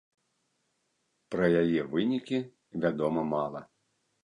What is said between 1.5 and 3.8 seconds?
яе вынікі вядома мала.